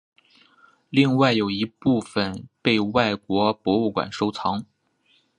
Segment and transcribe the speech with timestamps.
[0.89, 4.65] 另外有一部份被外国博物馆收藏。